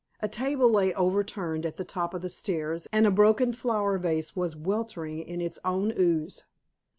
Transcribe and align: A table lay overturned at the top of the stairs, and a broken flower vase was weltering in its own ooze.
A 0.19 0.27
table 0.27 0.67
lay 0.71 0.95
overturned 0.95 1.63
at 1.63 1.77
the 1.77 1.85
top 1.85 2.15
of 2.15 2.23
the 2.23 2.27
stairs, 2.29 2.87
and 2.91 3.05
a 3.05 3.11
broken 3.11 3.53
flower 3.53 3.99
vase 3.99 4.35
was 4.35 4.55
weltering 4.55 5.19
in 5.19 5.41
its 5.41 5.59
own 5.63 5.93
ooze. 5.95 6.43